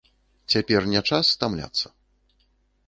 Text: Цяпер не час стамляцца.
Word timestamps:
Цяпер 0.53 0.81
не 0.93 1.01
час 1.11 1.25
стамляцца. 1.37 1.87